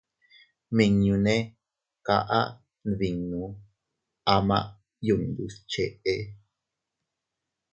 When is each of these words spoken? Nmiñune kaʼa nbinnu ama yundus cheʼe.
Nmiñune 0.69 1.35
kaʼa 2.05 2.39
nbinnu 2.89 3.41
ama 4.33 4.57
yundus 5.07 5.55
cheʼe. 5.71 6.13